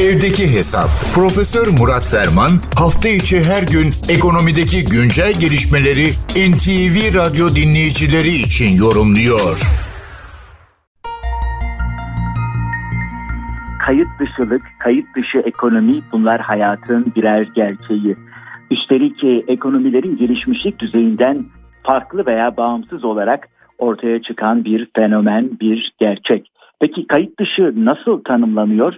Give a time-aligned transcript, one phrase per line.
[0.00, 0.88] Evdeki Hesap.
[1.14, 6.06] Profesör Murat Ferman hafta içi her gün ekonomideki güncel gelişmeleri
[6.50, 9.56] NTV Radyo dinleyicileri için yorumluyor.
[13.86, 18.16] Kayıt dışılık, kayıt dışı ekonomi bunlar hayatın birer gerçeği.
[18.70, 21.44] Üstelik ekonomilerin gelişmişlik düzeyinden
[21.82, 26.50] farklı veya bağımsız olarak ortaya çıkan bir fenomen, bir gerçek.
[26.80, 28.94] Peki kayıt dışı nasıl tanımlanıyor?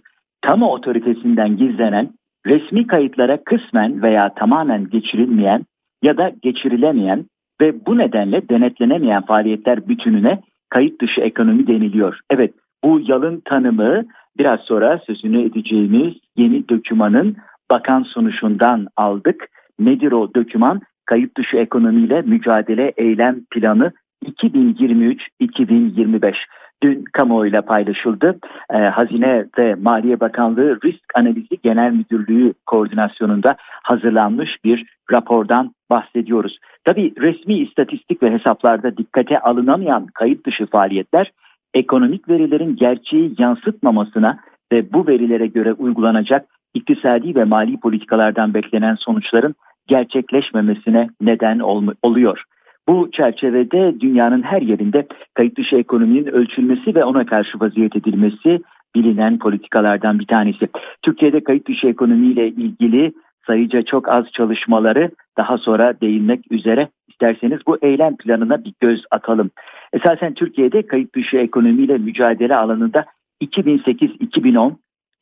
[0.47, 2.11] Kamu otoritesinden gizlenen,
[2.47, 5.65] resmi kayıtlara kısmen veya tamamen geçirilmeyen
[6.03, 7.25] ya da geçirilemeyen
[7.61, 12.21] ve bu nedenle denetlenemeyen faaliyetler bütününe kayıt dışı ekonomi deniliyor.
[12.31, 14.05] Evet bu yalın tanımı
[14.39, 17.37] biraz sonra sözünü edeceğimiz yeni dökümanın
[17.71, 19.49] bakan sunuşundan aldık.
[19.79, 20.81] Nedir o döküman?
[21.07, 23.93] Kayıt dışı ekonomiyle mücadele eylem planı
[24.25, 26.35] 2023-2025
[26.83, 28.39] dün kamuoyuyla paylaşıldı.
[28.71, 36.59] Ee, Hazine ve Maliye Bakanlığı Risk Analizi Genel Müdürlüğü koordinasyonunda hazırlanmış bir rapordan bahsediyoruz.
[36.85, 41.33] Tabi resmi istatistik ve hesaplarda dikkate alınamayan kayıt dışı faaliyetler
[41.75, 44.39] ekonomik verilerin gerçeği yansıtmamasına
[44.73, 49.55] ve bu verilere göre uygulanacak iktisadi ve mali politikalardan beklenen sonuçların
[49.87, 52.45] gerçekleşmemesine neden ol- oluyor.
[52.89, 58.61] Bu çerçevede dünyanın her yerinde kayıt dışı ekonominin ölçülmesi ve ona karşı vaziyet edilmesi
[58.95, 60.69] bilinen politikalardan bir tanesi.
[61.03, 63.13] Türkiye'de kayıt dışı ekonomiyle ilgili
[63.47, 69.51] sayıca çok az çalışmaları daha sonra değinmek üzere isterseniz bu eylem planına bir göz atalım.
[69.93, 73.05] Esasen Türkiye'de kayıt dışı ekonomiyle mücadele alanında
[73.43, 74.75] 2008-2010,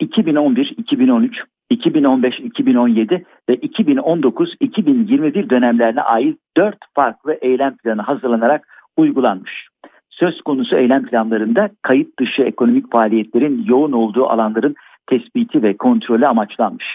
[0.03, 1.31] 2011-2013,
[1.71, 9.69] 2015-2017 ve 2019-2021 dönemlerine ait 4 farklı eylem planı hazırlanarak uygulanmış.
[10.11, 14.75] Söz konusu eylem planlarında kayıt dışı ekonomik faaliyetlerin yoğun olduğu alanların
[15.07, 16.87] tespiti ve kontrolü amaçlanmış.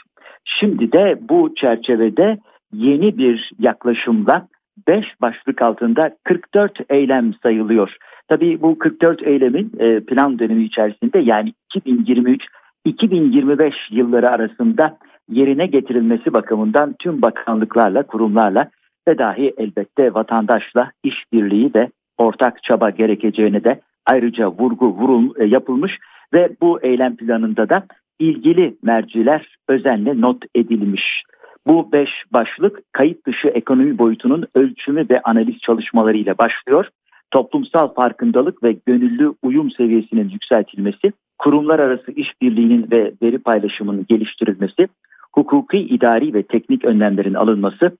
[0.46, 2.38] Şimdi de bu çerçevede
[2.74, 4.48] yeni bir yaklaşımla
[4.88, 7.96] 5 başlık altında 44 eylem sayılıyor.
[8.28, 12.46] Tabii bu 44 eylemin e, plan dönemi içerisinde yani 2023
[12.86, 14.98] 2025 yılları arasında
[15.30, 18.70] yerine getirilmesi bakımından tüm bakanlıklarla, kurumlarla
[19.08, 25.98] ve dahi elbette vatandaşla işbirliği ve ortak çaba gerekeceğine de ayrıca vurgu vurul, e, yapılmış
[26.34, 27.84] ve bu eylem planında da
[28.20, 31.24] ilgili merciler özenle not edilmiş.
[31.68, 36.90] Bu beş başlık kayıt dışı ekonomi boyutunun ölçümü ve analiz çalışmaları ile başlıyor.
[37.32, 44.88] Toplumsal farkındalık ve gönüllü uyum seviyesinin yükseltilmesi, kurumlar arası işbirliğinin ve veri paylaşımının geliştirilmesi,
[45.34, 47.98] hukuki, idari ve teknik önlemlerin alınması,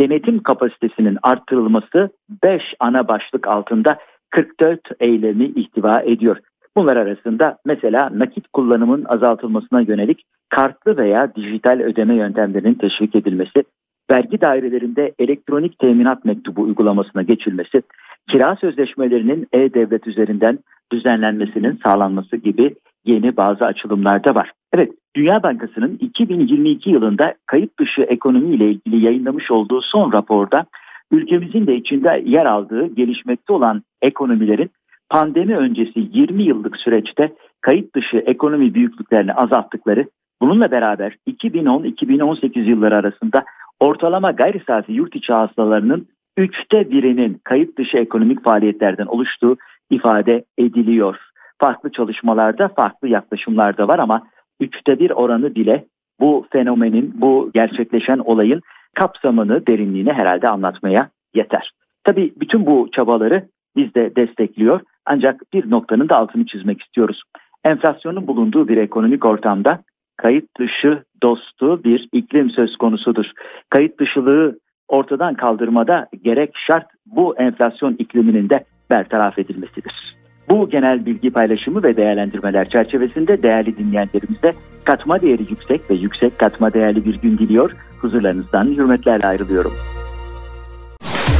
[0.00, 2.10] denetim kapasitesinin arttırılması
[2.44, 3.98] 5 ana başlık altında
[4.30, 6.36] 44 eylemi ihtiva ediyor.
[6.76, 13.64] Bunlar arasında mesela nakit kullanımın azaltılmasına yönelik kartlı veya dijital ödeme yöntemlerinin teşvik edilmesi,
[14.10, 17.82] vergi dairelerinde elektronik teminat mektubu uygulamasına geçilmesi,
[18.30, 20.58] kira sözleşmelerinin e-devlet üzerinden
[20.92, 22.74] düzenlenmesinin sağlanması gibi
[23.04, 24.52] yeni bazı açılımlar da var.
[24.72, 30.66] Evet, Dünya Bankası'nın 2022 yılında kayıt dışı ekonomi ile ilgili yayınlamış olduğu son raporda
[31.10, 34.70] ülkemizin de içinde yer aldığı gelişmekte olan ekonomilerin
[35.10, 40.06] pandemi öncesi 20 yıllık süreçte kayıt dışı ekonomi büyüklüklerini azalttıkları,
[40.40, 43.44] bununla beraber 2010-2018 yılları arasında
[43.82, 46.06] ortalama gayri safi yurt içi hasılalarının
[46.36, 49.56] üçte birinin kayıt dışı ekonomik faaliyetlerden oluştuğu
[49.90, 51.16] ifade ediliyor.
[51.58, 54.26] Farklı çalışmalarda farklı yaklaşımlar da var ama
[54.60, 55.84] üçte bir oranı bile
[56.20, 58.60] bu fenomenin, bu gerçekleşen olayın
[58.94, 61.70] kapsamını, derinliğini herhalde anlatmaya yeter.
[62.04, 67.22] Tabii bütün bu çabaları biz de destekliyor ancak bir noktanın da altını çizmek istiyoruz.
[67.64, 69.82] Enflasyonun bulunduğu bir ekonomik ortamda
[70.16, 73.24] kayıt dışı dostu bir iklim söz konusudur.
[73.70, 74.58] Kayıt dışılığı
[74.88, 80.16] ortadan kaldırmada gerek şart bu enflasyon ikliminin de bertaraf edilmesidir.
[80.48, 84.52] Bu genel bilgi paylaşımı ve değerlendirmeler çerçevesinde değerli dinleyenlerimize
[84.84, 87.70] katma değeri yüksek ve yüksek katma değerli bir gün diliyor.
[88.00, 89.72] Huzurlarınızdan hürmetlerle ayrılıyorum.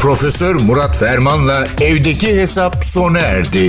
[0.02, 3.68] Profesör Murat Ferman'la evdeki hesap sona erdi.